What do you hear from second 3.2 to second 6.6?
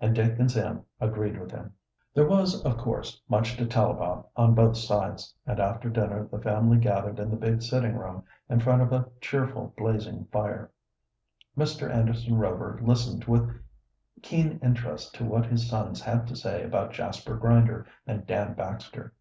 much to tell about on both sides, and after dinner the